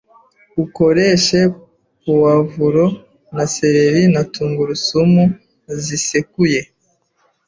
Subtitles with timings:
[0.63, 1.39] ukoreshe
[2.01, 2.85] puwavuro
[3.35, 5.23] na seleri na tungurusumu
[5.83, 6.61] zisekuye.